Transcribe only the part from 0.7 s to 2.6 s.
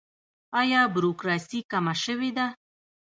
بروکراسي کمه شوې ده؟